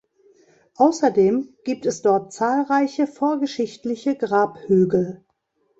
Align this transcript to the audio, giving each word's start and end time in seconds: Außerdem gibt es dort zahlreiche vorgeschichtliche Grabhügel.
Außerdem 0.77 1.53
gibt 1.63 1.85
es 1.85 2.01
dort 2.01 2.33
zahlreiche 2.33 3.05
vorgeschichtliche 3.05 4.15
Grabhügel. 4.15 5.23